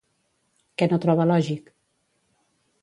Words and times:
Què 0.81 0.87
no 0.93 0.99
troba 1.03 1.29
lògic? 1.33 1.71